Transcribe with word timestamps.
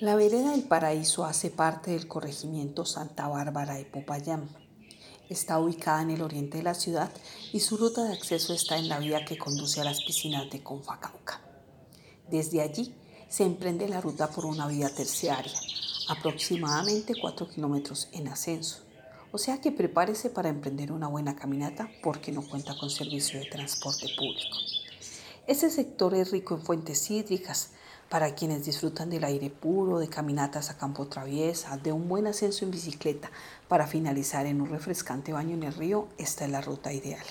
La 0.00 0.14
vereda 0.14 0.52
del 0.52 0.62
Paraíso 0.62 1.24
hace 1.24 1.50
parte 1.50 1.90
del 1.90 2.06
corregimiento 2.06 2.84
Santa 2.84 3.26
Bárbara 3.26 3.74
de 3.74 3.84
Popayán. 3.84 4.48
Está 5.28 5.58
ubicada 5.58 6.02
en 6.02 6.10
el 6.10 6.22
oriente 6.22 6.58
de 6.58 6.62
la 6.62 6.74
ciudad 6.74 7.10
y 7.52 7.58
su 7.58 7.76
ruta 7.76 8.04
de 8.04 8.12
acceso 8.12 8.54
está 8.54 8.78
en 8.78 8.88
la 8.88 9.00
vía 9.00 9.24
que 9.24 9.36
conduce 9.36 9.80
a 9.80 9.84
las 9.84 10.04
piscinas 10.04 10.48
de 10.50 10.62
Confacauca. 10.62 11.40
Desde 12.30 12.60
allí 12.60 12.94
se 13.28 13.42
emprende 13.42 13.88
la 13.88 14.00
ruta 14.00 14.30
por 14.30 14.46
una 14.46 14.68
vía 14.68 14.88
terciaria, 14.88 15.58
aproximadamente 16.08 17.14
4 17.20 17.48
kilómetros 17.48 18.08
en 18.12 18.28
ascenso. 18.28 18.84
O 19.32 19.38
sea 19.38 19.60
que 19.60 19.72
prepárese 19.72 20.30
para 20.30 20.48
emprender 20.48 20.92
una 20.92 21.08
buena 21.08 21.34
caminata 21.34 21.90
porque 22.04 22.30
no 22.30 22.42
cuenta 22.42 22.78
con 22.78 22.88
servicio 22.88 23.40
de 23.40 23.46
transporte 23.46 24.06
público. 24.16 24.77
Este 25.48 25.70
sector 25.70 26.12
es 26.12 26.30
rico 26.30 26.56
en 26.56 26.60
fuentes 26.60 27.10
hídricas, 27.10 27.70
para 28.10 28.34
quienes 28.34 28.66
disfrutan 28.66 29.08
del 29.08 29.24
aire 29.24 29.48
puro, 29.48 29.98
de 29.98 30.06
caminatas 30.06 30.68
a 30.68 30.76
campo 30.76 31.06
traviesa, 31.06 31.78
de 31.78 31.90
un 31.90 32.06
buen 32.06 32.26
ascenso 32.26 32.66
en 32.66 32.70
bicicleta 32.70 33.30
para 33.66 33.86
finalizar 33.86 34.44
en 34.44 34.60
un 34.60 34.68
refrescante 34.68 35.32
baño 35.32 35.54
en 35.54 35.62
el 35.62 35.72
río, 35.72 36.06
esta 36.18 36.44
es 36.44 36.50
la 36.50 36.60
ruta 36.60 36.92
ideal. 36.92 37.24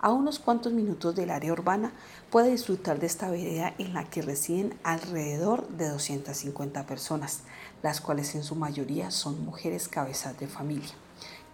A 0.00 0.10
unos 0.10 0.40
cuantos 0.40 0.72
minutos 0.72 1.14
del 1.14 1.30
área 1.30 1.52
urbana 1.52 1.92
puede 2.30 2.50
disfrutar 2.50 2.98
de 2.98 3.06
esta 3.06 3.30
vereda 3.30 3.74
en 3.78 3.94
la 3.94 4.10
que 4.10 4.22
residen 4.22 4.76
alrededor 4.82 5.68
de 5.68 5.88
250 5.88 6.84
personas, 6.86 7.42
las 7.80 8.00
cuales 8.00 8.34
en 8.34 8.42
su 8.42 8.56
mayoría 8.56 9.12
son 9.12 9.44
mujeres 9.44 9.86
cabezas 9.86 10.36
de 10.40 10.48
familia, 10.48 10.94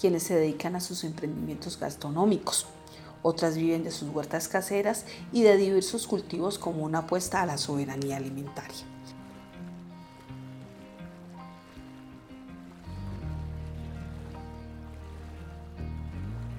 quienes 0.00 0.22
se 0.22 0.36
dedican 0.36 0.74
a 0.74 0.80
sus 0.80 1.05
emprendimientos 1.05 1.78
gastronómicos 1.78 2.66
otras 3.26 3.56
viven 3.56 3.82
de 3.82 3.90
sus 3.90 4.08
huertas 4.10 4.46
caseras 4.46 5.04
y 5.32 5.42
de 5.42 5.56
diversos 5.56 6.06
cultivos 6.06 6.60
como 6.60 6.84
una 6.84 7.00
apuesta 7.00 7.42
a 7.42 7.46
la 7.46 7.58
soberanía 7.58 8.18
alimentaria. 8.18 8.86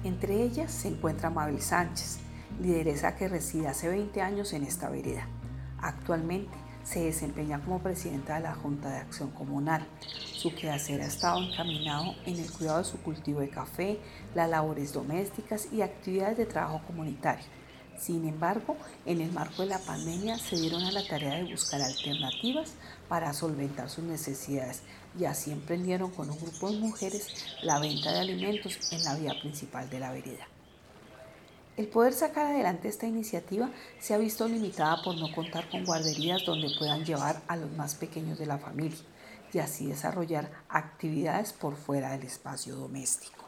Entre 0.04 0.42
ellas 0.42 0.70
se 0.70 0.88
encuentra 0.88 1.30
Mabel 1.30 1.62
Sánchez, 1.62 2.18
lideresa 2.60 3.16
que 3.16 3.28
reside 3.28 3.68
hace 3.68 3.88
20 3.88 4.20
años 4.20 4.52
en 4.52 4.64
esta 4.64 4.90
vereda. 4.90 5.26
Actualmente 5.80 6.67
se 6.88 7.00
desempeña 7.00 7.60
como 7.60 7.82
presidenta 7.82 8.36
de 8.36 8.40
la 8.40 8.54
Junta 8.54 8.88
de 8.88 8.96
Acción 8.96 9.30
Comunal. 9.30 9.86
Su 10.32 10.54
quehacer 10.54 11.02
ha 11.02 11.06
estado 11.06 11.42
encaminado 11.42 12.14
en 12.24 12.38
el 12.38 12.50
cuidado 12.50 12.78
de 12.78 12.84
su 12.84 12.98
cultivo 13.02 13.40
de 13.40 13.50
café, 13.50 13.98
las 14.34 14.48
labores 14.48 14.94
domésticas 14.94 15.68
y 15.70 15.82
actividades 15.82 16.38
de 16.38 16.46
trabajo 16.46 16.80
comunitario. 16.86 17.44
Sin 17.98 18.26
embargo, 18.26 18.76
en 19.04 19.20
el 19.20 19.32
marco 19.32 19.62
de 19.62 19.68
la 19.68 19.80
pandemia 19.80 20.38
se 20.38 20.56
dieron 20.56 20.82
a 20.84 20.92
la 20.92 21.06
tarea 21.06 21.34
de 21.34 21.50
buscar 21.50 21.82
alternativas 21.82 22.72
para 23.08 23.34
solventar 23.34 23.90
sus 23.90 24.04
necesidades 24.04 24.82
y 25.18 25.26
así 25.26 25.50
emprendieron 25.50 26.10
con 26.10 26.30
un 26.30 26.38
grupo 26.38 26.70
de 26.70 26.78
mujeres 26.78 27.56
la 27.62 27.80
venta 27.80 28.12
de 28.12 28.20
alimentos 28.20 28.92
en 28.92 29.04
la 29.04 29.14
vía 29.16 29.34
principal 29.40 29.90
de 29.90 30.00
la 30.00 30.12
vereda. 30.12 30.46
El 31.78 31.86
poder 31.86 32.12
sacar 32.12 32.46
adelante 32.48 32.88
esta 32.88 33.06
iniciativa 33.06 33.70
se 34.00 34.12
ha 34.12 34.18
visto 34.18 34.48
limitada 34.48 35.00
por 35.04 35.16
no 35.16 35.30
contar 35.32 35.70
con 35.70 35.84
guarderías 35.84 36.44
donde 36.44 36.74
puedan 36.76 37.04
llevar 37.04 37.40
a 37.46 37.54
los 37.54 37.70
más 37.70 37.94
pequeños 37.94 38.36
de 38.36 38.46
la 38.46 38.58
familia 38.58 38.98
y 39.52 39.60
así 39.60 39.86
desarrollar 39.86 40.50
actividades 40.68 41.52
por 41.52 41.76
fuera 41.76 42.10
del 42.10 42.24
espacio 42.24 42.74
doméstico. 42.74 43.44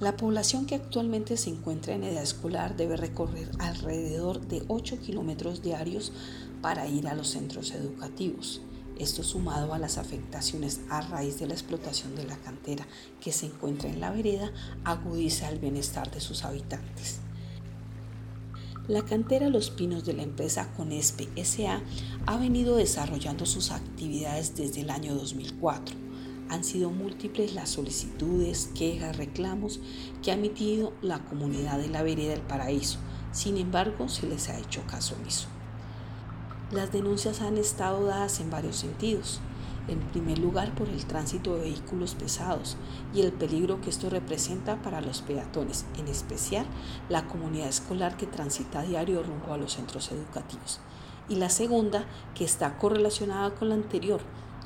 La 0.00 0.16
población 0.16 0.64
que 0.64 0.76
actualmente 0.76 1.36
se 1.36 1.50
encuentra 1.50 1.94
en 1.94 2.04
edad 2.04 2.22
escolar 2.22 2.76
debe 2.76 2.96
recorrer 2.96 3.50
alrededor 3.58 4.40
de 4.40 4.64
8 4.68 5.00
kilómetros 5.00 5.60
diarios 5.60 6.14
para 6.62 6.86
ir 6.86 7.08
a 7.08 7.14
los 7.14 7.28
centros 7.28 7.72
educativos. 7.72 8.62
Esto 8.98 9.22
sumado 9.22 9.74
a 9.74 9.78
las 9.78 9.98
afectaciones 9.98 10.80
a 10.90 11.00
raíz 11.00 11.38
de 11.38 11.46
la 11.46 11.54
explotación 11.54 12.14
de 12.14 12.24
la 12.24 12.36
cantera 12.36 12.86
que 13.20 13.32
se 13.32 13.46
encuentra 13.46 13.88
en 13.88 14.00
la 14.00 14.10
vereda, 14.10 14.52
agudiza 14.84 15.48
el 15.48 15.58
bienestar 15.58 16.10
de 16.10 16.20
sus 16.20 16.44
habitantes. 16.44 17.20
La 18.88 19.04
cantera 19.04 19.48
Los 19.48 19.70
Pinos 19.70 20.04
de 20.04 20.12
la 20.12 20.24
empresa 20.24 20.72
Conespe 20.76 21.28
SA 21.44 21.80
ha 22.26 22.36
venido 22.36 22.76
desarrollando 22.76 23.46
sus 23.46 23.70
actividades 23.70 24.56
desde 24.56 24.80
el 24.80 24.90
año 24.90 25.14
2004. 25.14 25.96
Han 26.48 26.64
sido 26.64 26.90
múltiples 26.90 27.54
las 27.54 27.70
solicitudes, 27.70 28.70
quejas, 28.74 29.16
reclamos 29.16 29.80
que 30.22 30.32
ha 30.32 30.34
emitido 30.34 30.92
la 31.00 31.24
comunidad 31.24 31.78
de 31.78 31.88
la 31.88 32.02
vereda 32.02 32.32
del 32.32 32.42
Paraíso. 32.42 32.98
Sin 33.30 33.56
embargo, 33.56 34.08
se 34.08 34.26
les 34.26 34.48
ha 34.48 34.58
hecho 34.58 34.82
caso 34.86 35.14
omiso. 35.14 35.46
Las 36.72 36.90
denuncias 36.90 37.42
han 37.42 37.58
estado 37.58 38.06
dadas 38.06 38.40
en 38.40 38.48
varios 38.48 38.76
sentidos. 38.76 39.40
En 39.88 39.98
primer 39.98 40.38
lugar, 40.38 40.74
por 40.74 40.88
el 40.88 41.04
tránsito 41.04 41.54
de 41.54 41.64
vehículos 41.64 42.14
pesados 42.14 42.78
y 43.12 43.20
el 43.20 43.30
peligro 43.30 43.82
que 43.82 43.90
esto 43.90 44.08
representa 44.08 44.80
para 44.80 45.02
los 45.02 45.20
peatones, 45.20 45.84
en 45.98 46.08
especial 46.08 46.64
la 47.10 47.28
comunidad 47.28 47.68
escolar 47.68 48.16
que 48.16 48.26
transita 48.26 48.80
a 48.80 48.84
diario 48.84 49.22
rumbo 49.22 49.52
a 49.52 49.58
los 49.58 49.74
centros 49.74 50.10
educativos. 50.12 50.80
Y 51.28 51.34
la 51.34 51.50
segunda, 51.50 52.06
que 52.34 52.46
está 52.46 52.78
correlacionada 52.78 53.54
con 53.54 53.68
la 53.68 53.74
anterior, 53.74 54.22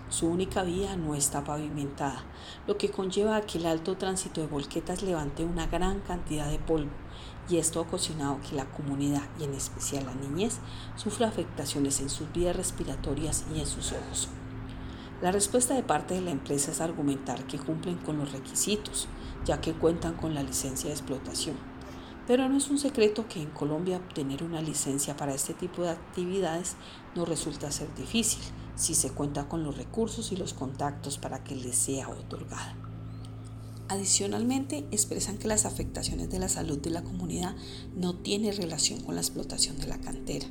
su 0.08 0.28
única 0.28 0.62
vía 0.62 0.96
no 0.96 1.14
está 1.14 1.42
pavimentada, 1.42 2.24
lo 2.66 2.78
que 2.78 2.90
conlleva 2.90 3.36
a 3.36 3.42
que 3.42 3.58
el 3.58 3.66
alto 3.66 3.96
tránsito 3.96 4.40
de 4.40 4.46
volquetas 4.46 5.02
levante 5.02 5.44
una 5.44 5.66
gran 5.66 6.00
cantidad 6.00 6.48
de 6.48 6.58
polvo 6.58 6.92
y 7.48 7.58
esto 7.58 7.78
ha 7.78 7.82
ocasionado 7.82 8.40
que 8.48 8.56
la 8.56 8.64
comunidad 8.66 9.22
y 9.38 9.44
en 9.44 9.54
especial 9.54 10.06
la 10.06 10.14
niñez 10.14 10.58
sufra 10.96 11.28
afectaciones 11.28 12.00
en 12.00 12.10
sus 12.10 12.32
vías 12.32 12.56
respiratorias 12.56 13.44
y 13.54 13.60
en 13.60 13.66
sus 13.66 13.92
ojos. 13.92 14.28
La 15.22 15.32
respuesta 15.32 15.74
de 15.74 15.82
parte 15.82 16.14
de 16.14 16.20
la 16.20 16.30
empresa 16.30 16.72
es 16.72 16.80
argumentar 16.80 17.46
que 17.46 17.58
cumplen 17.58 17.96
con 17.96 18.18
los 18.18 18.32
requisitos, 18.32 19.08
ya 19.44 19.60
que 19.60 19.72
cuentan 19.72 20.14
con 20.14 20.34
la 20.34 20.42
licencia 20.42 20.88
de 20.88 20.94
explotación. 20.94 21.56
Pero 22.26 22.48
no 22.48 22.56
es 22.56 22.68
un 22.68 22.78
secreto 22.78 23.26
que 23.28 23.40
en 23.40 23.50
Colombia 23.50 23.98
obtener 23.98 24.42
una 24.42 24.60
licencia 24.60 25.16
para 25.16 25.32
este 25.32 25.54
tipo 25.54 25.82
de 25.82 25.90
actividades 25.90 26.76
no 27.14 27.24
resulta 27.24 27.70
ser 27.70 27.94
difícil 27.94 28.42
si 28.76 28.94
se 28.94 29.10
cuenta 29.10 29.48
con 29.48 29.64
los 29.64 29.76
recursos 29.76 30.32
y 30.32 30.36
los 30.36 30.54
contactos 30.54 31.18
para 31.18 31.42
que 31.42 31.56
les 31.56 31.76
sea 31.76 32.08
otorgada. 32.08 32.76
Adicionalmente, 33.88 34.84
expresan 34.90 35.38
que 35.38 35.46
las 35.46 35.64
afectaciones 35.64 36.28
de 36.28 36.40
la 36.40 36.48
salud 36.48 36.78
de 36.78 36.90
la 36.90 37.04
comunidad 37.04 37.54
no 37.94 38.16
tienen 38.16 38.56
relación 38.56 39.00
con 39.00 39.14
la 39.14 39.20
explotación 39.20 39.78
de 39.78 39.86
la 39.86 40.00
cantera, 40.00 40.46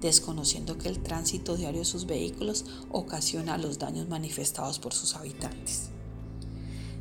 desconociendo 0.00 0.76
que 0.76 0.88
el 0.88 1.00
tránsito 1.00 1.56
diario 1.56 1.80
de 1.80 1.84
sus 1.84 2.06
vehículos 2.06 2.64
ocasiona 2.90 3.58
los 3.58 3.78
daños 3.78 4.08
manifestados 4.08 4.80
por 4.80 4.92
sus 4.92 5.14
habitantes. 5.14 5.89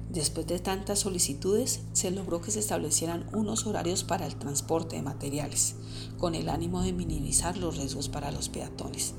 Después 0.10 0.48
de 0.48 0.58
tantas 0.58 0.98
solicitudes, 0.98 1.82
se 1.94 2.10
logró 2.10 2.42
que 2.42 2.50
se 2.50 2.58
establecieran 2.58 3.30
unos 3.32 3.68
horarios 3.68 4.04
para 4.04 4.26
el 4.26 4.36
transporte 4.38 4.96
de 4.96 5.04
materiales, 5.04 5.76
con 6.18 6.34
el 6.34 6.50
ánimo 6.50 6.82
de 6.82 6.94
minimizar 6.94 7.58
los 7.58 7.78
riesgos 7.78 8.10
para 8.10 8.32
los 8.32 8.50
peatones. 8.50 9.14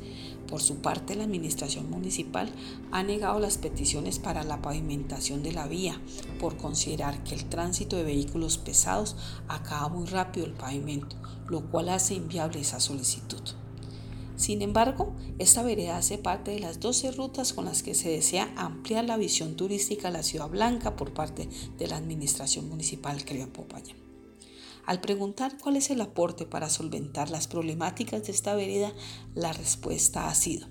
Por 0.48 0.60
su 0.60 0.78
parte, 0.78 1.14
la 1.14 1.22
Administración 1.22 1.88
Municipal 1.88 2.50
ha 2.90 3.04
negado 3.04 3.38
las 3.38 3.56
peticiones 3.56 4.18
para 4.18 4.42
la 4.42 4.62
pavimentación 4.62 5.44
de 5.44 5.52
la 5.52 5.68
vía 5.68 6.00
por 6.40 6.56
considerar 6.56 7.22
que 7.22 7.36
el 7.36 7.44
tránsito 7.44 7.94
de 7.94 8.02
vehículos 8.02 8.58
pesados 8.58 9.14
acaba 9.46 9.88
muy 9.90 10.06
rápido 10.06 10.44
el 10.44 10.54
pavimento, 10.54 11.14
lo 11.48 11.70
cual 11.70 11.90
hace 11.90 12.14
inviable 12.14 12.58
esa 12.58 12.80
solicitud. 12.80 13.59
Sin 14.40 14.62
embargo, 14.62 15.14
esta 15.38 15.62
vereda 15.62 15.98
hace 15.98 16.16
parte 16.16 16.52
de 16.52 16.60
las 16.60 16.80
12 16.80 17.12
rutas 17.12 17.52
con 17.52 17.66
las 17.66 17.82
que 17.82 17.94
se 17.94 18.08
desea 18.08 18.50
ampliar 18.56 19.04
la 19.04 19.18
visión 19.18 19.54
turística 19.54 20.08
a 20.08 20.10
la 20.10 20.22
Ciudad 20.22 20.48
Blanca 20.48 20.96
por 20.96 21.12
parte 21.12 21.46
de 21.76 21.86
la 21.86 21.98
Administración 21.98 22.66
Municipal 22.66 23.22
que 23.26 23.46
Popayán. 23.46 23.98
Al 24.86 25.02
preguntar 25.02 25.58
cuál 25.62 25.76
es 25.76 25.90
el 25.90 26.00
aporte 26.00 26.46
para 26.46 26.70
solventar 26.70 27.28
las 27.28 27.48
problemáticas 27.48 28.24
de 28.24 28.32
esta 28.32 28.54
vereda, 28.54 28.94
la 29.34 29.52
respuesta 29.52 30.30
ha 30.30 30.34
sido 30.34 30.68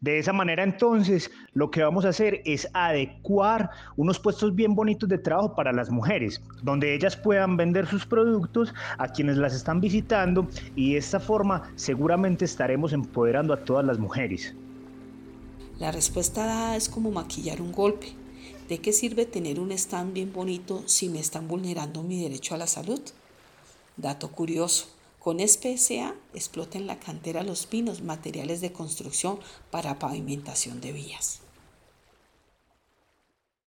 de 0.00 0.18
esa 0.18 0.32
manera 0.32 0.62
entonces 0.62 1.30
lo 1.54 1.70
que 1.70 1.82
vamos 1.82 2.04
a 2.04 2.10
hacer 2.10 2.40
es 2.44 2.68
adecuar 2.72 3.70
unos 3.96 4.18
puestos 4.20 4.54
bien 4.54 4.74
bonitos 4.74 5.08
de 5.08 5.18
trabajo 5.18 5.54
para 5.56 5.72
las 5.72 5.90
mujeres, 5.90 6.40
donde 6.62 6.94
ellas 6.94 7.16
puedan 7.16 7.56
vender 7.56 7.86
sus 7.86 8.06
productos 8.06 8.72
a 8.98 9.08
quienes 9.08 9.36
las 9.36 9.54
están 9.54 9.80
visitando 9.80 10.46
y 10.76 10.92
de 10.92 10.98
esta 10.98 11.18
forma 11.18 11.72
seguramente 11.74 12.44
estaremos 12.44 12.92
empoderando 12.92 13.52
a 13.52 13.64
todas 13.64 13.84
las 13.84 13.98
mujeres. 13.98 14.54
La 15.78 15.90
respuesta 15.90 16.44
dada 16.44 16.76
es 16.76 16.88
como 16.88 17.10
maquillar 17.10 17.60
un 17.60 17.72
golpe. 17.72 18.08
¿De 18.68 18.78
qué 18.78 18.92
sirve 18.92 19.26
tener 19.26 19.58
un 19.58 19.72
stand 19.72 20.12
bien 20.12 20.32
bonito 20.32 20.82
si 20.86 21.08
me 21.08 21.20
están 21.20 21.48
vulnerando 21.48 22.02
mi 22.02 22.22
derecho 22.22 22.54
a 22.54 22.58
la 22.58 22.66
salud? 22.66 23.00
Dato 23.96 24.30
curioso. 24.30 24.97
Con 25.18 25.40
SPSA 25.40 26.14
explota 26.32 26.78
en 26.78 26.86
la 26.86 27.00
cantera 27.00 27.42
Los 27.42 27.66
Pinos 27.66 28.02
materiales 28.02 28.60
de 28.60 28.72
construcción 28.72 29.40
para 29.70 29.98
pavimentación 29.98 30.80
de 30.80 30.92
vías. 30.92 31.40